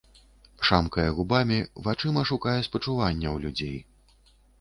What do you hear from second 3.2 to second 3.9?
ў людзей.